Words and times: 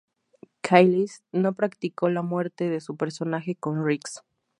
Callies 0.63 1.21
no 1.31 1.53
practicó 1.53 2.09
la 2.09 2.23
muerte 2.23 2.69
de 2.71 2.81
su 2.81 2.97
personaje 2.97 3.53
con 3.55 3.85
Riggs. 3.85 4.23